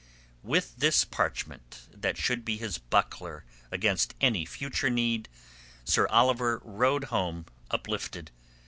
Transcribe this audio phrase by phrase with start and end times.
[0.41, 5.29] With this parchment that should be his buckler against any future need,
[5.85, 8.31] Sir Oliver rode home, uplifted.